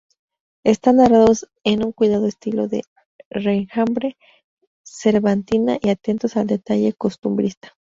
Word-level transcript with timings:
Están 0.63 0.95
narrados 0.95 1.47
en 1.63 1.85
un 1.85 1.91
cuidado 1.91 2.25
estilo 2.25 2.67
de 2.67 2.81
raigambre 3.29 4.17
cervantina 4.83 5.77
y 5.79 5.89
atentos 5.89 6.37
al 6.37 6.47
detalle 6.47 6.93
costumbrista. 6.93 7.77